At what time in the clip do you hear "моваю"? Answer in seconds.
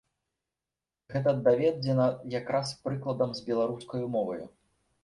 4.19-4.43